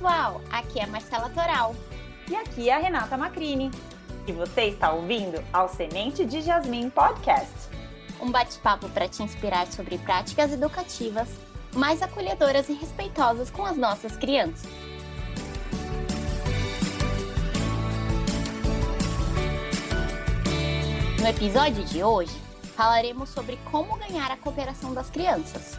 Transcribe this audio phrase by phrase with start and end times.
[0.00, 1.76] pessoal, aqui é a Marcela Toral.
[2.26, 3.70] E aqui é a Renata Macrini.
[4.26, 7.52] E você está ouvindo ao Semente de Jasmim Podcast.
[8.18, 11.28] Um bate-papo para te inspirar sobre práticas educativas
[11.74, 14.70] mais acolhedoras e respeitosas com as nossas crianças.
[21.20, 22.34] No episódio de hoje,
[22.74, 25.78] falaremos sobre como ganhar a cooperação das crianças.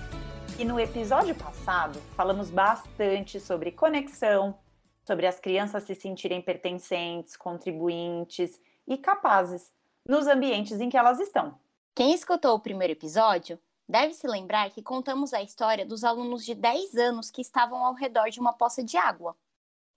[0.59, 4.57] E no episódio passado, falamos bastante sobre conexão,
[5.05, 9.71] sobre as crianças se sentirem pertencentes, contribuintes e capazes
[10.07, 11.59] nos ambientes em que elas estão.
[11.95, 16.55] Quem escutou o primeiro episódio deve se lembrar que contamos a história dos alunos de
[16.55, 19.35] 10 anos que estavam ao redor de uma poça de água.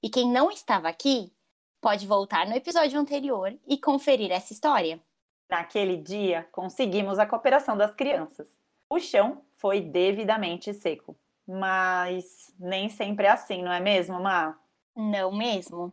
[0.03, 1.33] E quem não estava aqui
[1.81, 5.01] pode voltar no episódio anterior e conferir essa história.
[5.49, 8.49] Naquele dia, conseguimos a cooperação das crianças.
[8.89, 11.17] O chão foi devidamente seco,
[11.49, 14.61] mas nem sempre é assim, não é mesmo, Má?
[14.95, 15.91] Não mesmo.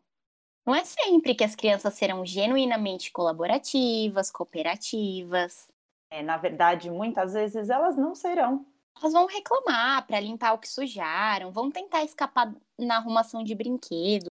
[0.66, 5.72] Não é sempre que as crianças serão genuinamente colaborativas, cooperativas.
[6.09, 8.66] É, na verdade, muitas vezes elas não serão.
[9.00, 14.28] Elas vão reclamar para limpar o que sujaram, vão tentar escapar na arrumação de brinquedos,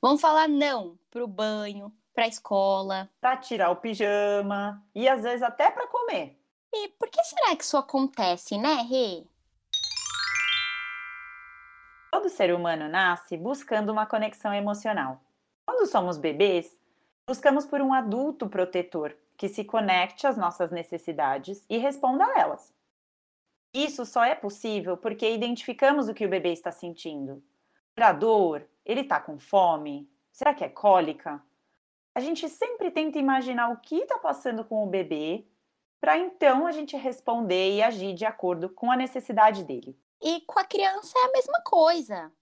[0.00, 5.42] vão falar não pro banho, para a escola, para tirar o pijama e às vezes
[5.42, 6.37] até para comer.
[6.72, 9.24] E por que será que isso acontece, né, Rê?
[12.10, 15.20] Todo ser humano nasce buscando uma conexão emocional.
[15.66, 16.78] Quando somos bebês,
[17.26, 22.72] buscamos por um adulto protetor que se conecte às nossas necessidades e responda a elas.
[23.72, 27.42] Isso só é possível porque identificamos o que o bebê está sentindo.
[27.94, 28.66] Será dor?
[28.84, 30.10] Ele está com fome?
[30.32, 31.42] Será que é cólica?
[32.18, 35.44] a gente sempre tenta imaginar o que está passando com o bebê,
[36.00, 39.98] para então a gente responder e agir de acordo com a necessidade dele.
[40.20, 42.32] E com a criança é a mesma coisa.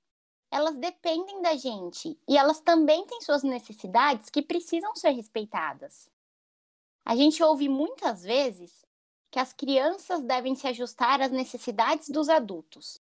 [0.51, 6.11] Elas dependem da gente e elas também têm suas necessidades que precisam ser respeitadas.
[7.05, 8.85] A gente ouve muitas vezes
[9.31, 13.01] que as crianças devem se ajustar às necessidades dos adultos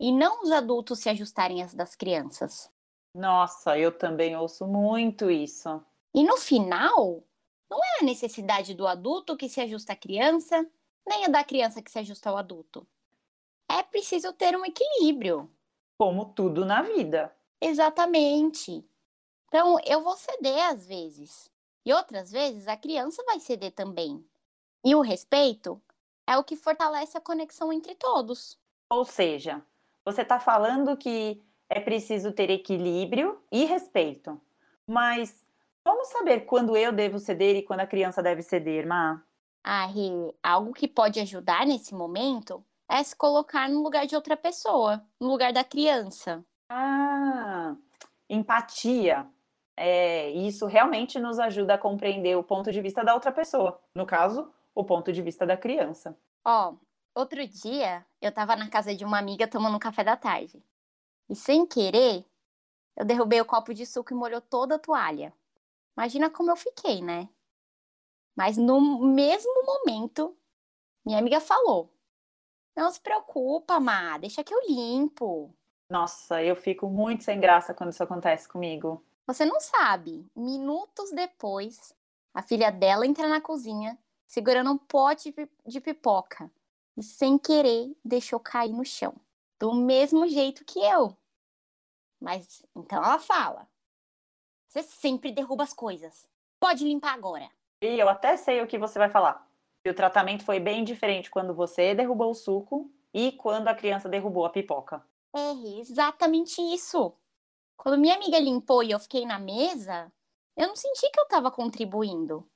[0.00, 2.70] e não os adultos se ajustarem às das crianças.
[3.14, 5.82] Nossa, eu também ouço muito isso.
[6.14, 7.22] E no final,
[7.70, 10.66] não é a necessidade do adulto que se ajusta à criança,
[11.06, 12.86] nem a da criança que se ajusta ao adulto.
[13.68, 15.50] É preciso ter um equilíbrio.
[15.98, 17.34] Como tudo na vida.
[17.60, 18.84] Exatamente.
[19.48, 21.50] Então, eu vou ceder às vezes.
[21.84, 24.24] E outras vezes a criança vai ceder também.
[24.84, 25.80] E o respeito
[26.26, 28.58] é o que fortalece a conexão entre todos.
[28.90, 29.62] Ou seja,
[30.04, 34.40] você está falando que é preciso ter equilíbrio e respeito.
[34.86, 35.45] Mas
[35.86, 39.22] como saber quando eu devo ceder e quando a criança deve ceder, Má?
[39.62, 44.36] Ah, Rê, algo que pode ajudar nesse momento é se colocar no lugar de outra
[44.36, 46.44] pessoa, no lugar da criança.
[46.68, 47.76] Ah,
[48.28, 49.30] empatia.
[49.76, 53.80] É, isso realmente nos ajuda a compreender o ponto de vista da outra pessoa.
[53.94, 56.18] No caso, o ponto de vista da criança.
[56.44, 56.74] Ó,
[57.14, 60.60] outro dia eu tava na casa de uma amiga tomando um café da tarde.
[61.30, 62.24] E sem querer,
[62.96, 65.32] eu derrubei o copo de suco e molhou toda a toalha.
[65.96, 67.28] Imagina como eu fiquei, né?
[68.36, 70.36] Mas no mesmo momento,
[71.04, 71.90] minha amiga falou:
[72.76, 75.54] Não se preocupa, Má, deixa que eu limpo.
[75.88, 79.02] Nossa, eu fico muito sem graça quando isso acontece comigo.
[79.26, 81.94] Você não sabe, minutos depois,
[82.34, 85.34] a filha dela entra na cozinha segurando um pote
[85.64, 86.50] de pipoca
[86.96, 89.14] e, sem querer, deixou cair no chão.
[89.58, 91.16] Do mesmo jeito que eu.
[92.20, 93.68] Mas então ela fala:
[94.82, 96.28] você sempre derruba as coisas.
[96.60, 97.48] Pode limpar agora.
[97.82, 99.48] E eu até sei o que você vai falar.
[99.84, 104.08] E o tratamento foi bem diferente quando você derrubou o suco e quando a criança
[104.08, 105.04] derrubou a pipoca.
[105.34, 107.14] É exatamente isso.
[107.76, 110.12] Quando minha amiga limpou e eu fiquei na mesa,
[110.56, 112.48] eu não senti que eu estava contribuindo.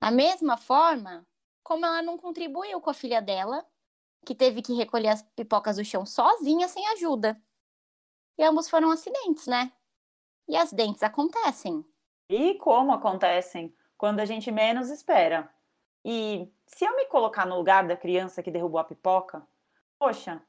[0.00, 1.26] Da mesma forma,
[1.62, 3.66] como ela não contribuiu com a filha dela,
[4.24, 7.40] que teve que recolher as pipocas do chão sozinha, sem ajuda.
[8.38, 9.72] E ambos foram acidentes, né?
[10.50, 11.84] E as dentes acontecem.
[12.28, 13.72] E como acontecem?
[13.96, 15.48] Quando a gente menos espera.
[16.04, 19.46] E se eu me colocar no lugar da criança que derrubou a pipoca,
[19.96, 20.42] poxa,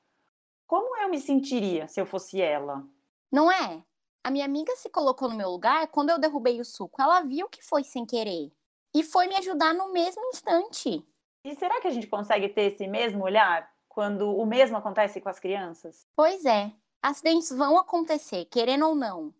[0.65, 2.83] como eu me sentiria se eu fosse ela?
[3.31, 3.83] Não é?
[4.24, 7.00] A minha amiga se colocou no meu lugar quando eu derrubei o suco.
[7.00, 8.51] Ela viu que foi sem querer
[8.95, 11.06] e foi me ajudar no mesmo instante.
[11.45, 15.30] E será que a gente consegue ter esse mesmo olhar quando o mesmo acontece com
[15.30, 16.07] as crianças?
[16.15, 16.71] Pois é.
[17.03, 19.31] Acidentes vão acontecer, querendo ou não.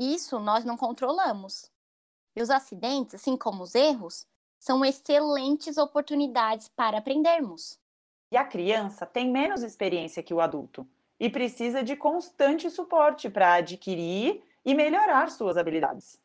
[0.00, 1.70] Isso nós não controlamos.
[2.34, 4.26] E os acidentes, assim como os erros,
[4.58, 7.78] são excelentes oportunidades para aprendermos.
[8.32, 10.88] E a criança tem menos experiência que o adulto.
[11.22, 16.18] e precisa de constante suporte para adquirir e melhorar suas habilidades.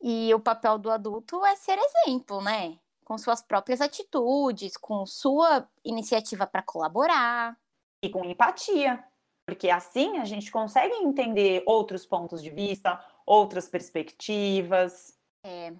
[0.00, 2.78] E o papel do adulto é ser exemplo, né?
[3.04, 7.58] Com suas próprias atitudes, com sua iniciativa para colaborar.
[8.02, 9.04] E com empatia,
[9.44, 12.98] porque assim a gente consegue entender outros pontos de vista,
[13.28, 15.14] outras perspectivas.
[15.44, 15.74] É.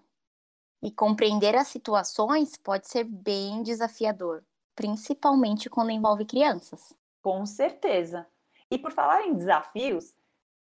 [0.83, 4.45] E compreender as situações pode ser bem desafiador,
[4.77, 6.93] principalmente quando envolve crianças.
[7.23, 8.27] Com certeza.
[8.71, 10.15] E por falar em desafios,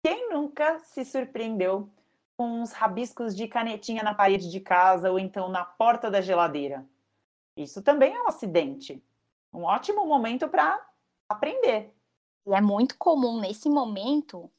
[0.01, 1.89] quem nunca se surpreendeu
[2.37, 6.87] com uns rabiscos de canetinha na parede de casa ou então na porta da geladeira.
[7.55, 9.03] Isso também é um acidente.
[9.53, 10.83] Um ótimo momento para
[11.27, 11.93] aprender.
[12.47, 14.49] E é muito comum nesse momento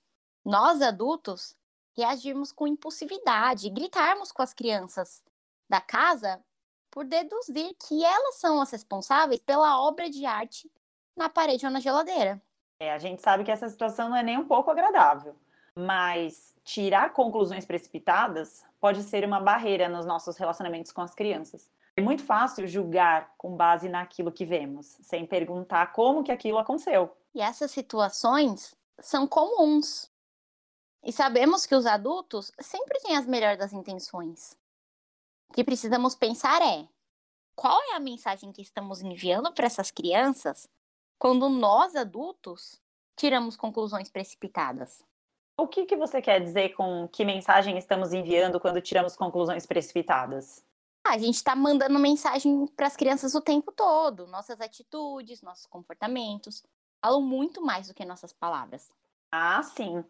[0.44, 1.56] nós adultos
[1.97, 5.23] reagirmos com impulsividade, gritarmos com as crianças
[5.69, 6.43] da casa
[6.91, 10.71] por deduzir que elas são as responsáveis pela obra de arte
[11.17, 12.41] na parede ou na geladeira.
[12.79, 15.35] É, a gente sabe que essa situação não é nem um pouco agradável,
[15.75, 21.71] mas tirar conclusões precipitadas pode ser uma barreira nos nossos relacionamentos com as crianças.
[21.97, 27.15] É muito fácil julgar com base naquilo que vemos, sem perguntar como que aquilo aconteceu.
[27.35, 30.11] E essas situações são comuns.
[31.04, 34.56] E sabemos que os adultos sempre têm as melhores das intenções.
[35.50, 36.88] O que precisamos pensar é:
[37.54, 40.69] qual é a mensagem que estamos enviando para essas crianças
[41.19, 42.81] quando nós adultos
[43.16, 45.04] tiramos conclusões precipitadas?
[45.56, 50.64] O que, que você quer dizer com que mensagem estamos enviando quando tiramos conclusões precipitadas?
[51.04, 54.26] A gente está mandando mensagem para as crianças o tempo todo.
[54.28, 56.62] Nossas atitudes, nossos comportamentos
[57.04, 58.90] falam muito mais do que nossas palavras.
[59.31, 60.04] Ah, sim.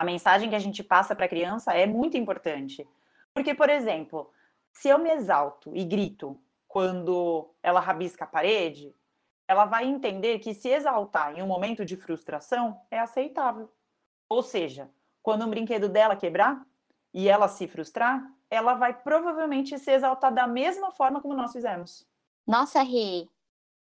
[0.00, 2.88] A mensagem que a gente passa para a criança é muito importante.
[3.34, 4.32] Porque, por exemplo,
[4.72, 8.94] se eu me exalto e grito quando ela rabisca a parede,
[9.46, 13.70] ela vai entender que se exaltar em um momento de frustração é aceitável.
[14.26, 14.90] Ou seja,
[15.22, 16.66] quando um brinquedo dela quebrar
[17.12, 22.08] e ela se frustrar, ela vai provavelmente se exaltar da mesma forma como nós fizemos.
[22.46, 23.28] Nossa, Rê,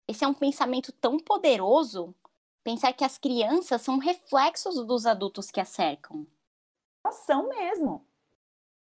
[0.06, 2.14] esse é um pensamento tão poderoso.
[2.64, 6.26] Pensar que as crianças são reflexos dos adultos que a cercam.
[7.12, 8.06] São mesmo.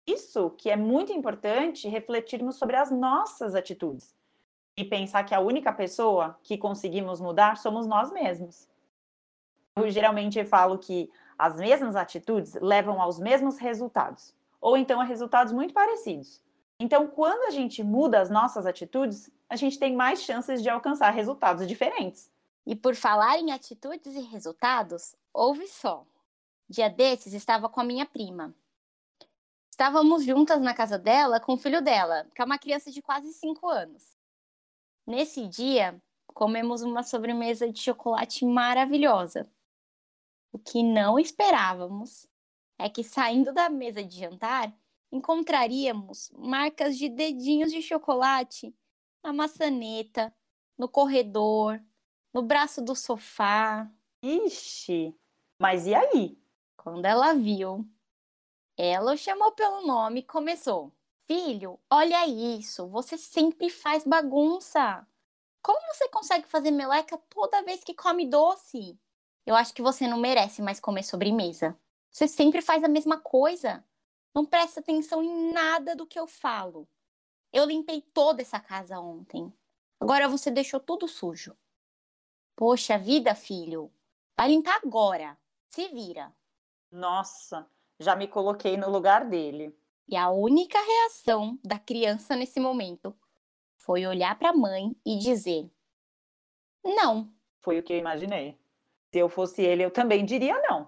[0.08, 4.16] Isso que é muito importante refletirmos sobre as nossas atitudes
[4.78, 8.70] e pensar que a única pessoa que conseguimos mudar somos nós mesmos.
[9.76, 15.52] Eu geralmente falo que as mesmas atitudes levam aos mesmos resultados, ou então a resultados
[15.52, 16.42] muito parecidos.
[16.80, 21.10] Então, quando a gente muda as nossas atitudes, a gente tem mais chances de alcançar
[21.12, 22.32] resultados diferentes.
[22.66, 26.06] E por falar em atitudes e resultados, ouve só.
[26.70, 28.56] Dia desses estava com a minha prima.
[29.70, 33.34] Estávamos juntas na casa dela com o filho dela, que é uma criança de quase
[33.34, 34.16] 5 anos.
[35.06, 39.50] Nesse dia, comemos uma sobremesa de chocolate maravilhosa.
[40.52, 42.28] O que não esperávamos
[42.78, 44.74] é que, saindo da mesa de jantar,
[45.12, 48.76] encontraríamos marcas de dedinhos de chocolate
[49.24, 50.34] na maçaneta,
[50.78, 51.82] no corredor,
[52.34, 53.90] no braço do sofá.
[54.22, 55.16] Ixi,
[55.60, 56.38] mas e aí?
[56.76, 57.88] Quando ela viu,
[58.76, 60.92] ela o chamou pelo nome e começou:
[61.26, 65.08] Filho, olha isso, você sempre faz bagunça.
[65.62, 69.00] Como você consegue fazer meleca toda vez que come doce?
[69.46, 71.78] Eu acho que você não merece mais comer sobremesa.
[72.12, 73.84] Você sempre faz a mesma coisa.
[74.36, 76.88] Não presta atenção em nada do que eu falo.
[77.52, 79.54] Eu limpei toda essa casa ontem.
[80.00, 81.56] Agora você deixou tudo sujo.
[82.56, 83.92] Poxa vida, filho.
[84.38, 85.38] Vai limpar agora.
[85.70, 86.32] Se vira.
[86.92, 87.68] Nossa,
[88.00, 89.76] já me coloquei no lugar dele.
[90.08, 93.16] E a única reação da criança nesse momento
[93.78, 95.70] foi olhar para a mãe e dizer:
[96.84, 97.34] Não.
[97.62, 98.60] Foi o que eu imaginei.
[99.12, 100.88] Se eu fosse ele, eu também diria não.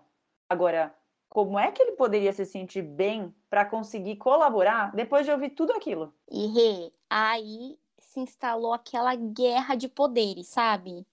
[0.50, 0.96] Agora,
[1.30, 5.74] como é que ele poderia se sentir bem para conseguir colaborar depois de ouvir tudo
[5.74, 6.14] aquilo?
[6.32, 11.06] E aí se instalou aquela guerra de poderes, sabe?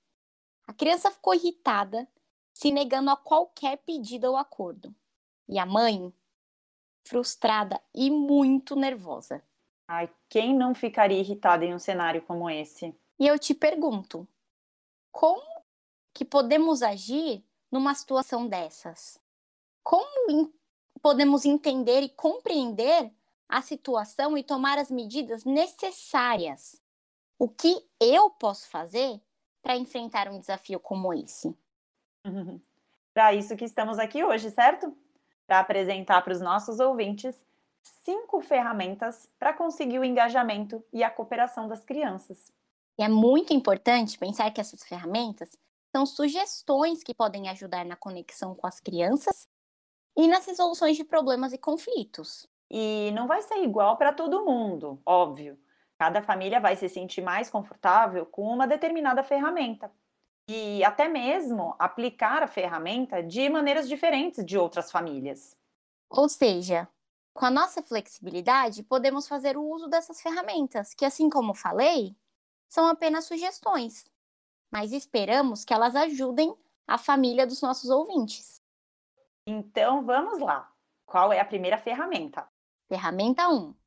[0.67, 2.09] A criança ficou irritada,
[2.53, 4.95] se negando a qualquer pedido ou acordo.
[5.49, 6.13] E a mãe,
[7.05, 9.43] frustrada e muito nervosa.
[9.89, 12.95] Ai, quem não ficaria irritada em um cenário como esse?
[13.19, 14.27] E eu te pergunto,
[15.11, 15.43] como
[16.15, 19.21] que podemos agir numa situação dessas?
[19.83, 20.53] Como
[21.03, 23.13] podemos entender e compreender
[23.49, 26.81] a situação e tomar as medidas necessárias?
[27.39, 29.21] O que eu posso fazer
[29.63, 31.57] para enfrentar um desafio como esse?
[33.15, 34.95] para isso que estamos aqui hoje, certo?
[35.47, 37.35] Para apresentar para os nossos ouvintes
[38.05, 42.53] cinco ferramentas para conseguir o engajamento e a cooperação das crianças.
[42.99, 45.57] E é muito importante pensar que essas ferramentas
[45.95, 49.49] são sugestões que podem ajudar na conexão com as crianças
[50.17, 52.47] e nas resoluções de problemas e conflitos.
[52.71, 55.59] E não vai ser igual para todo mundo, óbvio.
[56.03, 59.89] Cada família vai se sentir mais confortável com uma determinada ferramenta.
[60.49, 65.57] E até mesmo aplicar a ferramenta de maneiras diferentes de outras famílias.
[66.11, 66.89] Ou seja,
[67.33, 72.17] com a nossa flexibilidade, podemos fazer o uso dessas ferramentas, que, assim como falei,
[72.69, 74.11] são apenas sugestões,
[74.73, 76.53] mas esperamos que elas ajudem
[76.85, 78.61] a família dos nossos ouvintes.
[79.47, 80.69] Então vamos lá.
[81.07, 82.45] Qual é a primeira ferramenta?
[82.89, 83.82] Ferramenta 1.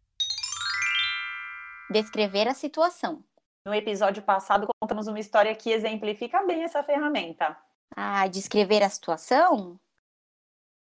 [1.89, 3.24] Descrever a situação.
[3.65, 7.58] No episódio passado, contamos uma história que exemplifica bem essa ferramenta.
[7.96, 9.80] Ah, descrever a situação?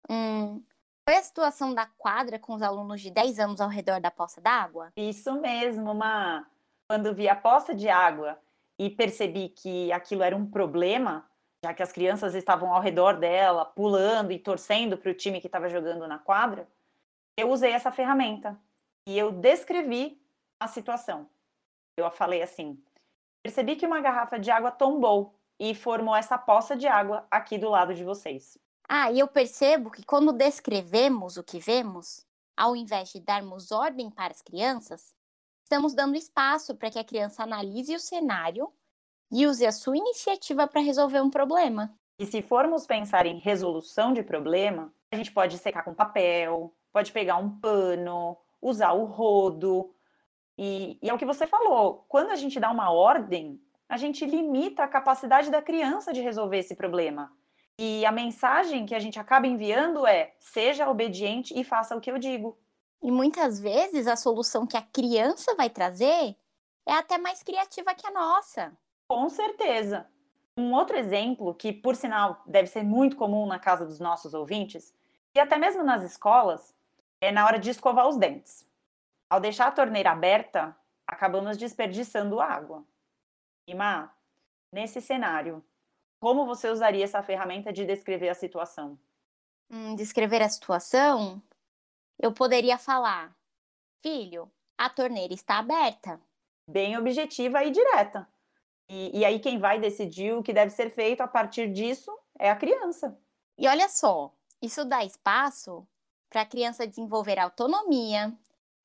[0.08, 0.62] Hum,
[1.08, 4.40] foi a situação da quadra com os alunos de 10 anos ao redor da poça
[4.40, 4.92] d'água?
[4.96, 6.46] Isso mesmo, Ma.
[6.88, 8.38] Quando vi a poça de água
[8.78, 11.28] e percebi que aquilo era um problema,
[11.64, 15.46] já que as crianças estavam ao redor dela, pulando e torcendo para o time que
[15.46, 16.68] estava jogando na quadra,
[17.36, 18.58] eu usei essa ferramenta
[19.06, 20.23] e eu descrevi
[20.64, 21.28] a situação.
[21.96, 22.82] Eu falei assim:
[23.42, 27.68] percebi que uma garrafa de água tombou e formou essa poça de água aqui do
[27.68, 28.58] lado de vocês.
[28.88, 34.10] Ah, e eu percebo que quando descrevemos o que vemos, ao invés de darmos ordem
[34.10, 35.14] para as crianças,
[35.62, 38.72] estamos dando espaço para que a criança analise o cenário
[39.30, 41.94] e use a sua iniciativa para resolver um problema.
[42.18, 47.10] E se formos pensar em resolução de problema, a gente pode secar com papel, pode
[47.10, 49.93] pegar um pano, usar o rodo.
[50.56, 54.24] E, e é o que você falou: quando a gente dá uma ordem, a gente
[54.24, 57.32] limita a capacidade da criança de resolver esse problema.
[57.78, 62.10] E a mensagem que a gente acaba enviando é: seja obediente e faça o que
[62.10, 62.58] eu digo.
[63.02, 66.36] E muitas vezes a solução que a criança vai trazer
[66.86, 68.72] é até mais criativa que a nossa.
[69.08, 70.06] Com certeza.
[70.56, 74.94] Um outro exemplo, que por sinal deve ser muito comum na casa dos nossos ouvintes,
[75.34, 76.72] e até mesmo nas escolas,
[77.20, 78.64] é na hora de escovar os dentes.
[79.34, 82.86] Ao deixar a torneira aberta, acabamos desperdiçando água.
[83.74, 84.14] Má,
[84.72, 85.60] nesse cenário,
[86.20, 88.96] como você usaria essa ferramenta de descrever a situação?
[89.68, 91.42] Hum, descrever a situação?
[92.16, 93.36] Eu poderia falar:
[94.04, 94.48] Filho,
[94.78, 96.20] a torneira está aberta.
[96.70, 98.28] Bem objetiva e direta.
[98.88, 102.48] E, e aí, quem vai decidir o que deve ser feito a partir disso é
[102.52, 103.18] a criança.
[103.58, 105.84] E olha só, isso dá espaço
[106.30, 108.32] para a criança desenvolver autonomia,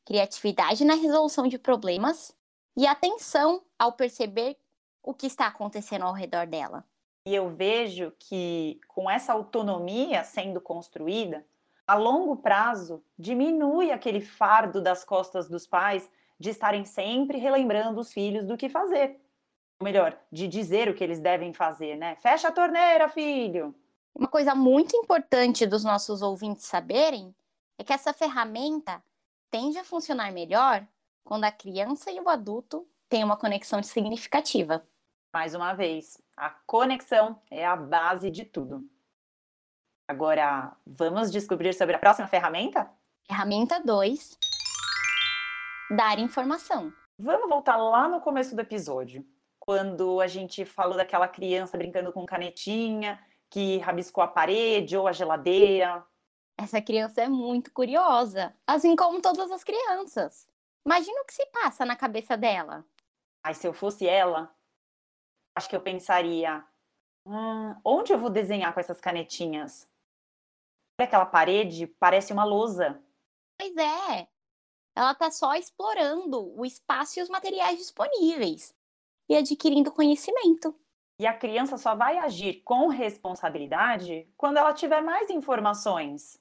[0.09, 2.35] criatividade na resolução de problemas
[2.75, 4.57] e atenção ao perceber
[5.03, 6.83] o que está acontecendo ao redor dela.
[7.27, 11.45] E eu vejo que com essa autonomia sendo construída,
[11.85, 18.11] a longo prazo diminui aquele fardo das costas dos pais de estarem sempre relembrando os
[18.11, 19.19] filhos do que fazer
[19.79, 22.15] ou melhor, de dizer o que eles devem fazer, né?
[22.15, 23.73] Fecha a torneira, filho!
[24.13, 27.33] Uma coisa muito importante dos nossos ouvintes saberem
[27.77, 29.01] é que essa ferramenta
[29.49, 30.85] tende a funcionar melhor
[31.23, 34.85] quando a criança e o adulto têm uma conexão significativa.
[35.33, 38.83] Mais uma vez, a conexão é a base de tudo.
[40.07, 42.89] Agora, vamos descobrir sobre a próxima ferramenta?
[43.27, 44.37] Ferramenta 2:
[45.95, 46.91] Dar informação.
[47.17, 49.23] Vamos voltar lá no começo do episódio
[49.59, 53.19] quando a gente falou daquela criança brincando com canetinha,
[53.51, 56.03] que rabiscou a parede ou a geladeira.
[56.61, 60.45] Essa criança é muito curiosa, assim como todas as crianças.
[60.85, 62.85] Imagina o que se passa na cabeça dela.
[63.41, 64.53] Mas se eu fosse ela,
[65.55, 66.61] acho que eu pensaria:
[67.25, 69.89] hum, onde eu vou desenhar com essas canetinhas?
[70.99, 73.01] Aquela parede, parece uma lousa.
[73.57, 74.27] Pois é.
[74.97, 78.75] Ela está só explorando o espaço e os materiais disponíveis
[79.29, 80.77] e adquirindo conhecimento.
[81.17, 86.37] E a criança só vai agir com responsabilidade quando ela tiver mais informações.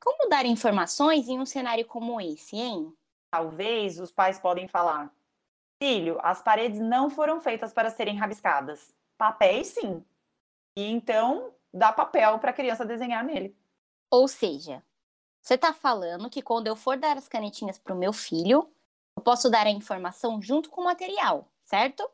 [0.00, 2.96] Como dar informações em um cenário como esse, hein?
[3.30, 5.12] Talvez os pais podem falar:
[5.82, 8.92] Filho, as paredes não foram feitas para serem rabiscadas.
[9.16, 10.04] Papéis, sim.
[10.76, 13.56] E então dá papel para a criança desenhar nele.
[14.10, 14.82] Ou seja,
[15.42, 18.70] você está falando que quando eu for dar as canetinhas para o meu filho,
[19.16, 22.08] eu posso dar a informação junto com o material, certo?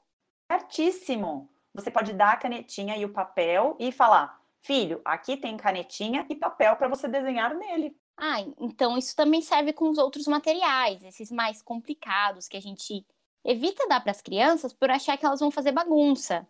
[0.50, 1.49] Certíssimo!
[1.75, 6.35] Você pode dar a canetinha e o papel e falar: filho, aqui tem canetinha e
[6.35, 7.96] papel para você desenhar nele.
[8.16, 13.06] Ah, então isso também serve com os outros materiais, esses mais complicados que a gente
[13.44, 16.46] evita dar para as crianças por achar que elas vão fazer bagunça,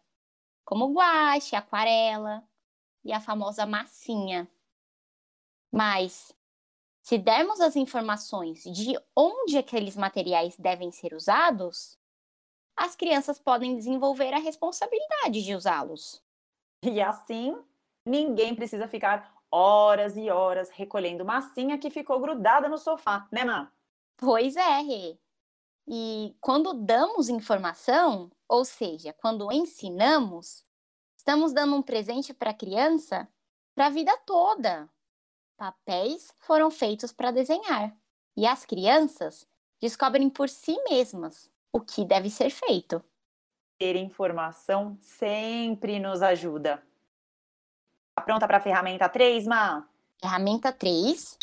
[0.65, 2.43] como guache, aquarela
[3.05, 4.49] e a famosa massinha.
[5.71, 6.35] Mas
[7.03, 11.99] se dermos as informações de onde aqueles materiais devem ser usados,
[12.77, 16.23] as crianças podem desenvolver a responsabilidade de usá-los.
[16.83, 17.57] E assim,
[18.07, 23.71] ninguém precisa ficar horas e horas recolhendo massinha que ficou grudada no sofá, né, Má?
[24.17, 25.19] Pois é, Rê.
[25.89, 30.65] E quando damos informação, ou seja, quando ensinamos,
[31.17, 33.29] estamos dando um presente para a criança
[33.77, 34.89] para a vida toda.
[35.57, 37.95] Papéis foram feitos para desenhar
[38.37, 39.47] e as crianças
[39.81, 43.05] descobrem por si mesmas o que deve ser feito.
[43.79, 46.83] Ter informação sempre nos ajuda.
[48.17, 49.87] Tá pronta para a ferramenta 3, Ma?
[50.19, 51.37] Ferramenta 3.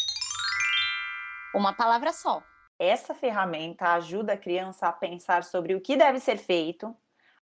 [1.54, 2.42] Uma palavra só.
[2.80, 6.98] Essa ferramenta ajuda a criança a pensar sobre o que deve ser feito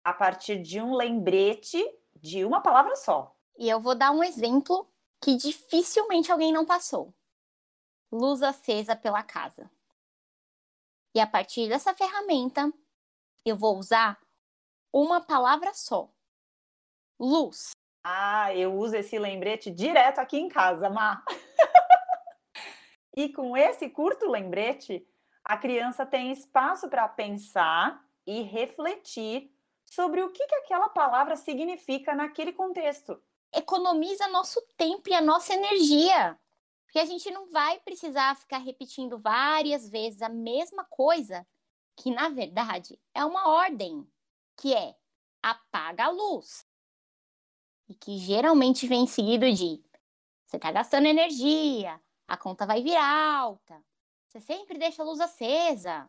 [0.02, 1.84] a partir de um lembrete
[2.16, 3.36] de uma palavra só.
[3.58, 7.12] E eu vou dar um exemplo que dificilmente alguém não passou.
[8.10, 9.70] Luz acesa pela casa.
[11.14, 12.72] E a partir dessa ferramenta,
[13.44, 14.18] eu vou usar
[14.90, 16.08] uma palavra só.
[17.20, 17.72] Luz.
[18.10, 21.22] Ah, eu uso esse lembrete direto aqui em casa, Má.
[23.14, 25.06] e com esse curto lembrete,
[25.44, 32.14] a criança tem espaço para pensar e refletir sobre o que, que aquela palavra significa
[32.14, 33.22] naquele contexto.
[33.54, 36.40] Economiza nosso tempo e a nossa energia.
[36.86, 41.46] Porque a gente não vai precisar ficar repetindo várias vezes a mesma coisa,
[41.94, 44.10] que na verdade é uma ordem,
[44.56, 44.94] que é
[45.42, 46.67] apaga a luz.
[47.88, 49.82] E que geralmente vem seguido de
[50.46, 53.82] você está gastando energia, a conta vai vir alta,
[54.26, 56.08] você sempre deixa a luz acesa.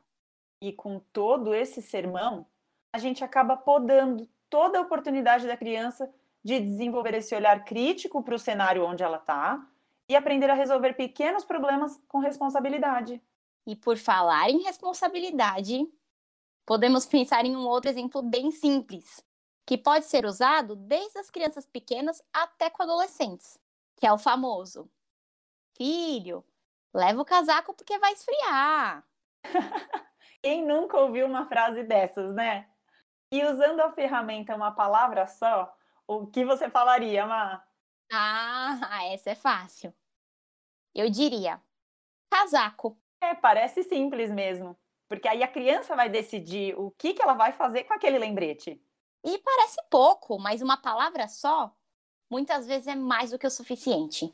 [0.61, 2.45] E com todo esse sermão,
[2.93, 6.09] a gente acaba podando toda a oportunidade da criança
[6.43, 9.65] de desenvolver esse olhar crítico para o cenário onde ela está
[10.07, 13.21] e aprender a resolver pequenos problemas com responsabilidade.
[13.65, 15.85] E por falar em responsabilidade,
[16.65, 19.23] podemos pensar em um outro exemplo bem simples,
[19.65, 23.59] que pode ser usado desde as crianças pequenas até com adolescentes,
[23.95, 24.89] que é o famoso:
[25.77, 26.43] Filho,
[26.93, 29.03] Leva o casaco porque vai esfriar.
[30.41, 32.67] Quem nunca ouviu uma frase dessas, né?
[33.31, 35.71] E usando a ferramenta uma palavra só,
[36.07, 37.63] o que você falaria, Ma?
[38.11, 39.93] Ah, essa é fácil.
[40.95, 41.61] Eu diria
[42.31, 42.97] casaco.
[43.21, 44.75] É, parece simples mesmo.
[45.07, 48.81] Porque aí a criança vai decidir o que, que ela vai fazer com aquele lembrete.
[49.23, 51.75] E parece pouco, mas uma palavra só
[52.29, 54.33] muitas vezes é mais do que o suficiente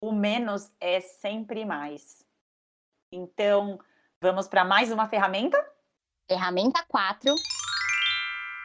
[0.00, 2.24] o menos é sempre mais.
[3.12, 3.78] Então,
[4.20, 5.62] vamos para mais uma ferramenta?
[6.28, 7.34] Ferramenta 4.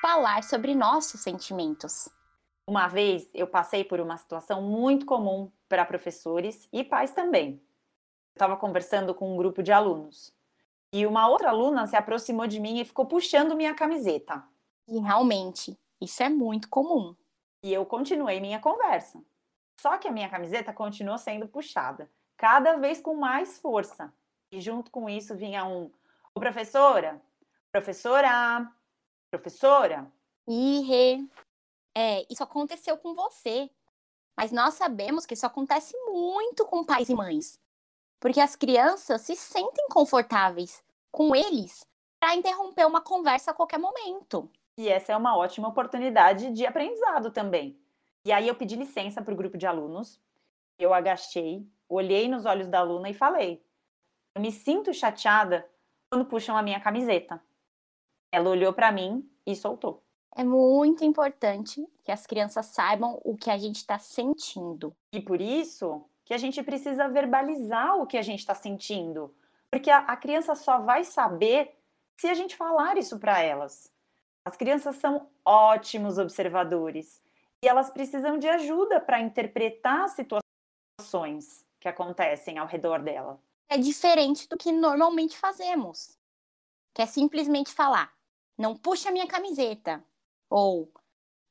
[0.01, 2.07] Falar sobre nossos sentimentos.
[2.67, 7.61] Uma vez eu passei por uma situação muito comum para professores e pais também.
[8.33, 10.33] Eu estava conversando com um grupo de alunos
[10.93, 14.43] e uma outra aluna se aproximou de mim e ficou puxando minha camiseta.
[14.87, 17.15] E realmente, isso é muito comum.
[17.63, 19.21] E eu continuei minha conversa.
[19.79, 24.13] Só que a minha camiseta continuou sendo puxada, cada vez com mais força.
[24.51, 25.91] E junto com isso vinha um:
[26.33, 27.21] Ô, professora,
[27.71, 28.71] professora,
[29.29, 30.11] professora.
[30.47, 31.27] Ih,
[31.95, 33.69] é, isso aconteceu com você.
[34.37, 37.59] Mas nós sabemos que isso acontece muito com pais e mães.
[38.19, 41.87] Porque as crianças se sentem confortáveis com eles
[42.19, 44.49] para interromper uma conversa a qualquer momento.
[44.77, 47.79] E essa é uma ótima oportunidade de aprendizado também.
[48.25, 50.19] E aí eu pedi licença para o grupo de alunos,
[50.77, 53.63] eu agachei, olhei nos olhos da aluna e falei:
[54.33, 55.67] Eu me sinto chateada
[56.09, 57.41] quando puxam a minha camiseta.
[58.31, 60.03] Ela olhou para mim e soltou.
[60.35, 64.93] É muito importante que as crianças saibam o que a gente está sentindo.
[65.13, 69.33] E por isso que a gente precisa verbalizar o que a gente está sentindo.
[69.71, 71.77] Porque a, a criança só vai saber
[72.17, 73.94] se a gente falar isso para elas.
[74.45, 77.19] As crianças são ótimos observadores
[77.63, 83.41] e elas precisam de ajuda para interpretar situações que acontecem ao redor dela.
[83.67, 86.15] É diferente do que normalmente fazemos,
[86.93, 88.13] que é simplesmente falar:
[88.55, 90.03] não puxa minha camiseta,
[90.47, 90.93] ou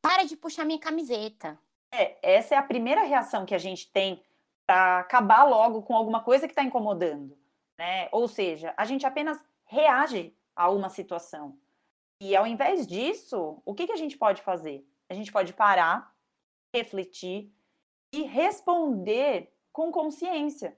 [0.01, 1.59] para de puxar minha camiseta.
[1.93, 4.23] É, essa é a primeira reação que a gente tem
[4.65, 7.37] para acabar logo com alguma coisa que está incomodando,
[7.77, 8.09] né?
[8.13, 11.59] Ou seja, a gente apenas reage a uma situação.
[12.25, 14.83] E ao invés disso, o que, que a gente pode fazer?
[15.11, 16.17] A gente pode parar,
[16.75, 17.55] refletir
[18.11, 20.75] e responder com consciência.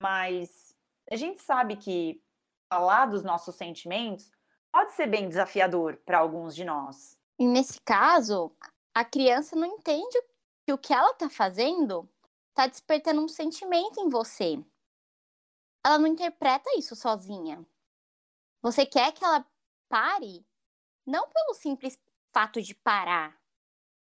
[0.00, 0.76] Mas
[1.10, 2.22] a gente sabe que
[2.72, 4.30] falar dos nossos sentimentos
[4.70, 7.18] pode ser bem desafiador para alguns de nós.
[7.36, 8.56] E nesse caso,
[8.94, 10.22] a criança não entende
[10.64, 12.08] que o que ela está fazendo
[12.50, 14.64] está despertando um sentimento em você.
[15.84, 17.66] Ela não interpreta isso sozinha.
[18.62, 19.44] Você quer que ela
[19.88, 20.45] pare
[21.06, 21.98] não pelo simples
[22.32, 23.38] fato de parar,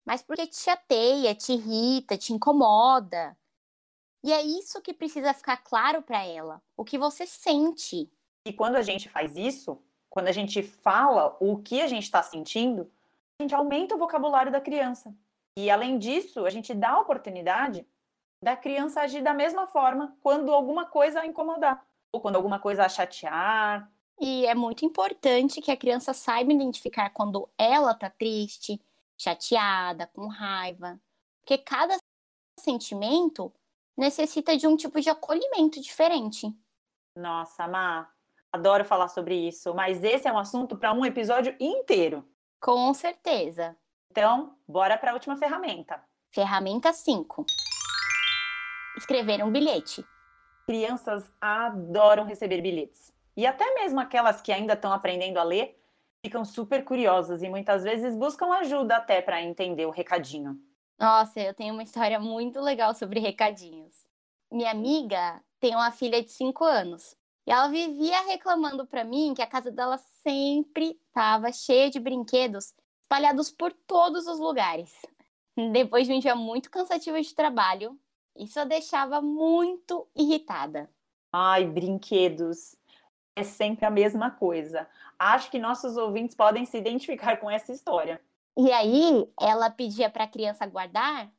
[0.06, 3.38] mas porque te chateia, te irrita, te incomoda.
[4.24, 8.12] E é isso que precisa ficar claro para ela, o que você sente.
[8.46, 12.24] E quando a gente faz isso, quando a gente fala o que a gente está
[12.24, 12.92] sentindo,
[13.40, 15.16] a gente aumenta o vocabulário da criança.
[15.58, 17.88] E além disso, a gente dá a oportunidade
[18.42, 22.86] da criança agir da mesma forma quando alguma coisa a incomodar, ou quando alguma coisa
[22.86, 23.92] a chatear.
[24.20, 28.82] E é muito importante que a criança saiba identificar quando ela está triste,
[29.18, 31.00] chateada, com raiva,
[31.42, 31.98] porque cada
[32.60, 33.54] sentimento
[33.98, 36.54] necessita de um tipo de acolhimento diferente.
[37.16, 38.10] Nossa, Má,
[38.52, 42.28] adoro falar sobre isso, mas esse é um assunto para um episódio inteiro.
[42.60, 43.78] Com certeza.
[44.12, 46.02] Então, bora para a última ferramenta.
[46.32, 47.46] Ferramenta 5.
[48.98, 50.06] Escrever um bilhete.
[50.66, 53.15] Crianças adoram receber bilhetes.
[53.38, 55.78] E até mesmo aquelas que ainda estão aprendendo a ler
[56.26, 60.60] ficam super curiosas e muitas vezes buscam ajuda até para entender o recadinho.
[60.98, 64.08] Nossa, eu tenho uma história muito legal sobre recadinhos.
[64.52, 69.42] Minha amiga tem uma filha de 5 anos e ela vivia reclamando para mim que
[69.42, 74.92] a casa dela sempre estava cheia de brinquedos espalhados por todos os lugares.
[75.72, 78.00] Depois de um dia muito cansativo de trabalho,
[78.36, 80.90] isso a deixava muito irritada.
[81.32, 82.76] Ai, brinquedos
[83.36, 84.88] é sempre a mesma coisa.
[85.20, 88.22] Acho que nossos ouvintes podem se identificar com essa história.
[88.58, 91.30] E aí, ela pedia para a criança guardar,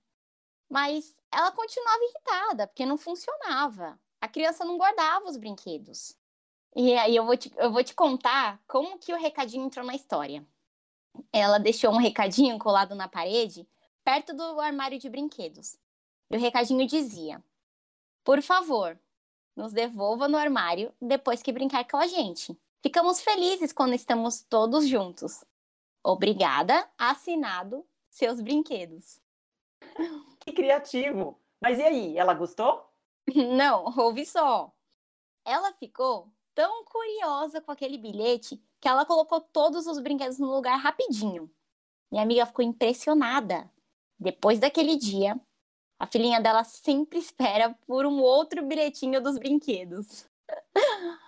[0.68, 3.98] mas ela continuava irritada, porque não funcionava.
[4.20, 6.16] A criança não guardava os brinquedos.
[6.74, 9.94] E aí eu vou te, eu vou te contar como que o recadinho entrou na
[9.94, 10.46] história.
[11.32, 13.66] Ela deixou um recadinho colado na parede,
[14.04, 15.78] perto do armário de brinquedos.
[16.30, 17.42] E o recadinho dizia:
[18.22, 18.98] Por favor,
[19.57, 22.57] nos devolva no armário depois que brincar com a gente.
[22.83, 25.45] Ficamos felizes quando estamos todos juntos.
[26.05, 29.21] Obrigada, assinado, seus brinquedos.
[30.40, 31.40] Que criativo!
[31.61, 32.88] Mas e aí, ela gostou?
[33.35, 34.73] Não, ouve só.
[35.45, 40.77] Ela ficou tão curiosa com aquele bilhete que ela colocou todos os brinquedos no lugar
[40.77, 41.51] rapidinho.
[42.11, 43.71] Minha amiga ficou impressionada.
[44.19, 45.38] Depois daquele dia,
[45.98, 50.26] a filhinha dela sempre espera por um outro bilhetinho dos brinquedos.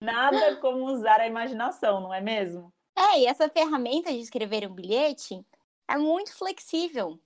[0.00, 2.72] Nada como usar a imaginação, não é mesmo?
[2.96, 5.44] É, e essa ferramenta de escrever um bilhete
[5.88, 7.18] é muito flexível.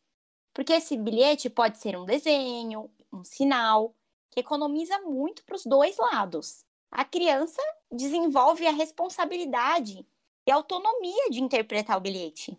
[0.54, 3.94] Porque esse bilhete pode ser um desenho, um sinal,
[4.30, 6.64] que economiza muito para os dois lados.
[6.90, 10.06] A criança desenvolve a responsabilidade
[10.46, 12.58] e a autonomia de interpretar o bilhete.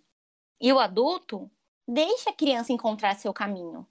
[0.59, 1.51] E o adulto
[1.87, 3.85] Deixe a criança encontrar seu caminho,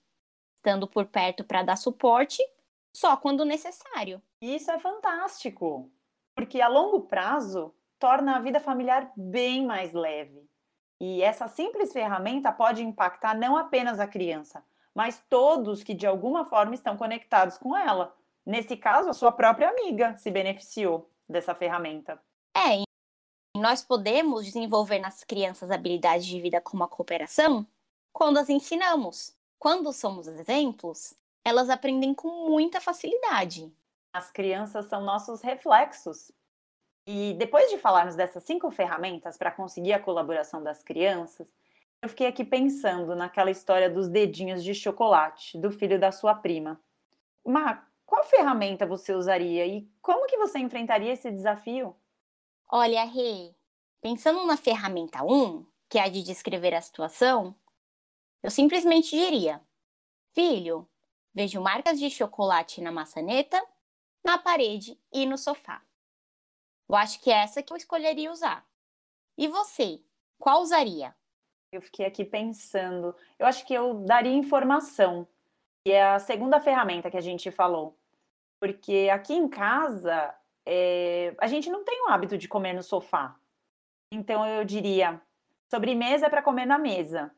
[0.57, 2.43] estando por perto para dar suporte
[2.91, 4.23] só quando necessário.
[4.41, 5.91] Isso é fantástico,
[6.35, 10.49] porque a longo prazo torna a vida familiar bem mais leve.
[10.99, 16.47] E essa simples ferramenta pode impactar não apenas a criança, mas todos que de alguma
[16.47, 18.17] forma estão conectados com ela.
[18.45, 22.21] Nesse caso, a sua própria amiga se beneficiou dessa ferramenta.
[22.57, 22.83] É,
[23.57, 27.67] nós podemos desenvolver nas crianças habilidades de vida como a cooperação
[28.13, 29.35] quando as ensinamos.
[29.59, 33.73] Quando somos exemplos, elas aprendem com muita facilidade.
[34.13, 36.31] As crianças são nossos reflexos.
[37.07, 41.49] E depois de falarmos dessas cinco ferramentas para conseguir a colaboração das crianças,
[42.01, 46.81] eu fiquei aqui pensando naquela história dos dedinhos de chocolate do filho da sua prima.
[47.45, 51.97] Má, qual ferramenta você usaria e como que você enfrentaria esse desafio?
[52.71, 53.55] Olha, Rê,
[54.01, 57.55] pensando na ferramenta 1, que é a de descrever a situação,
[58.43, 59.61] eu simplesmente diria:
[60.35, 60.89] Filho,
[61.33, 63.63] vejo marcas de chocolate na maçaneta,
[64.25, 65.83] na parede e no sofá.
[66.89, 68.67] Eu acho que é essa que eu escolheria usar.
[69.39, 70.03] E você,
[70.39, 71.15] qual usaria?
[71.71, 73.17] Eu fiquei aqui pensando.
[73.39, 75.27] Eu acho que eu daria informação,
[75.85, 77.97] que é a segunda ferramenta que a gente falou.
[78.61, 80.35] Porque aqui em casa,
[80.67, 81.35] é...
[81.39, 83.37] a gente não tem o hábito de comer no sofá.
[84.13, 85.21] Então eu diria:
[85.71, 87.35] sobremesa é para comer na mesa.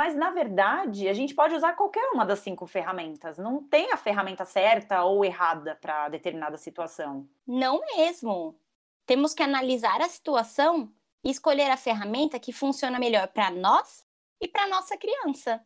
[0.00, 3.36] Mas, na verdade, a gente pode usar qualquer uma das cinco ferramentas.
[3.36, 7.28] Não tem a ferramenta certa ou errada para determinada situação.
[7.46, 8.58] Não mesmo.
[9.04, 10.90] Temos que analisar a situação
[11.22, 14.06] e escolher a ferramenta que funciona melhor para nós
[14.40, 15.62] e para nossa criança.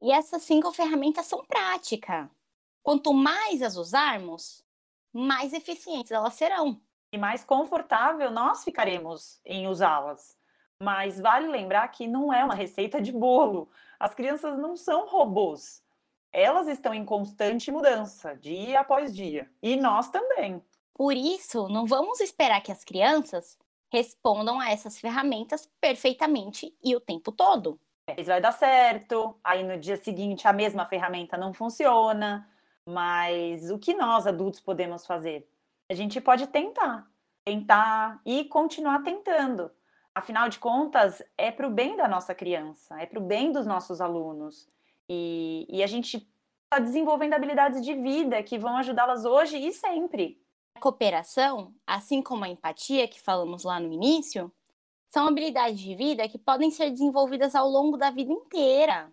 [0.00, 2.28] E essas cinco ferramentas são práticas.
[2.80, 4.64] Quanto mais as usarmos,
[5.12, 6.80] mais eficientes elas serão.
[7.12, 10.37] E mais confortável nós ficaremos em usá-las.
[10.82, 13.68] Mas vale lembrar que não é uma receita de bolo.
[13.98, 15.82] As crianças não são robôs.
[16.32, 19.50] Elas estão em constante mudança, dia após dia.
[19.62, 20.62] E nós também.
[20.94, 23.58] Por isso, não vamos esperar que as crianças
[23.90, 27.80] respondam a essas ferramentas perfeitamente e o tempo todo.
[28.16, 32.48] Isso vai dar certo, aí no dia seguinte a mesma ferramenta não funciona,
[32.86, 35.48] mas o que nós adultos podemos fazer?
[35.90, 37.06] A gente pode tentar,
[37.44, 39.70] tentar e continuar tentando.
[40.14, 43.66] Afinal de contas, é para o bem da nossa criança, é para o bem dos
[43.66, 44.68] nossos alunos.
[45.08, 46.28] E, e a gente
[46.64, 50.40] está desenvolvendo habilidades de vida que vão ajudá-las hoje e sempre.
[50.76, 54.52] A cooperação, assim como a empatia que falamos lá no início,
[55.08, 59.10] são habilidades de vida que podem ser desenvolvidas ao longo da vida inteira,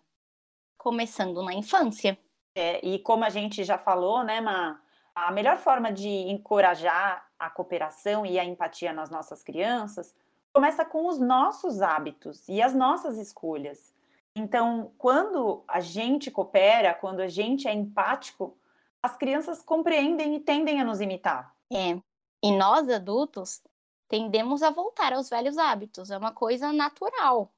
[0.77, 2.19] começando na infância.
[2.53, 4.81] É, e como a gente já falou, né, Ma,
[5.13, 10.13] a melhor forma de encorajar a cooperação e a empatia nas nossas crianças
[10.55, 13.93] começa com os nossos hábitos e as nossas escolhas.
[14.33, 18.57] Então, quando a gente coopera, quando a gente é empático,
[19.03, 21.53] as crianças compreendem e tendem a nos imitar.
[21.69, 21.99] É.
[22.41, 23.61] E nós adultos
[24.07, 27.51] tendemos a voltar aos velhos hábitos, é uma coisa natural.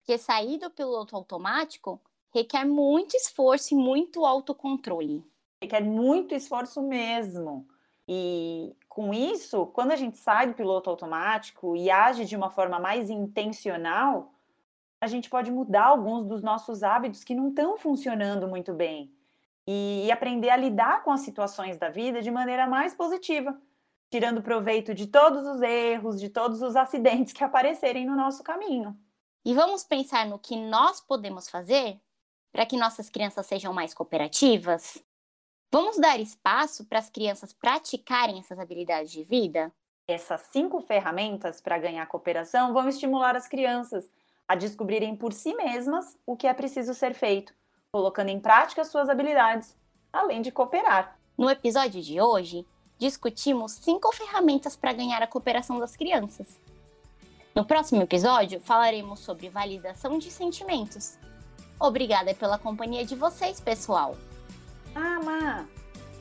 [0.00, 2.00] Porque sair do piloto automático
[2.34, 5.24] requer muito esforço e muito autocontrole.
[5.62, 7.68] Requer muito esforço mesmo.
[8.06, 12.78] E com isso, quando a gente sai do piloto automático e age de uma forma
[12.78, 14.32] mais intencional,
[15.00, 19.10] a gente pode mudar alguns dos nossos hábitos que não estão funcionando muito bem
[19.66, 23.58] e aprender a lidar com as situações da vida de maneira mais positiva
[24.14, 28.96] tirando proveito de todos os erros, de todos os acidentes que aparecerem no nosso caminho.
[29.44, 32.00] E vamos pensar no que nós podemos fazer
[32.52, 35.02] para que nossas crianças sejam mais cooperativas?
[35.70, 39.72] Vamos dar espaço para as crianças praticarem essas habilidades de vida?
[40.06, 44.08] Essas cinco ferramentas para ganhar cooperação vão estimular as crianças
[44.46, 47.54] a descobrirem por si mesmas o que é preciso ser feito,
[47.90, 49.74] colocando em prática suas habilidades,
[50.12, 51.18] além de cooperar.
[51.36, 52.66] No episódio de hoje,
[52.98, 56.60] discutimos cinco ferramentas para ganhar a cooperação das crianças.
[57.54, 61.16] No próximo episódio, falaremos sobre validação de sentimentos.
[61.80, 64.16] Obrigada pela companhia de vocês, pessoal.
[64.94, 65.64] Ah, Má,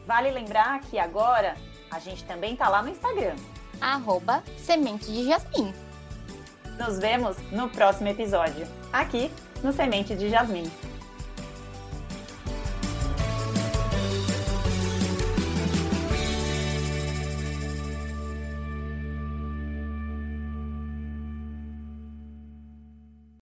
[0.06, 1.56] vale lembrar que agora
[1.92, 3.36] a gente também tá lá no Instagram.
[3.80, 5.74] Arroba Semente de Jasmim.
[6.80, 9.32] Nos vemos no próximo episódio, aqui
[9.64, 10.70] no Semente de Jasmim.